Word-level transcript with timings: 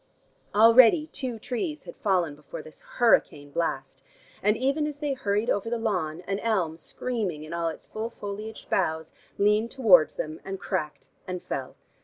Already 0.55 1.05
two 1.13 1.37
trees 1.37 1.83
had 1.83 1.95
fallen 1.97 2.33
before 2.35 2.63
this 2.63 2.79
hurricane 2.95 3.51
blast, 3.51 4.01
and 4.41 4.57
even 4.57 4.87
as 4.87 4.97
they 4.97 5.13
hurried 5.13 5.47
over 5.51 5.69
the 5.69 5.77
lawn, 5.77 6.21
an 6.25 6.39
elm, 6.39 6.75
screaming 6.77 7.43
in 7.43 7.53
all 7.53 7.67
its 7.67 7.85
full 7.85 8.09
foliaged 8.09 8.67
boughs, 8.67 9.13
leaned 9.37 9.69
towards 9.69 10.15
them, 10.15 10.39
and 10.43 10.59
cracked 10.59 11.09
and 11.27 11.43
fell. 11.43 11.75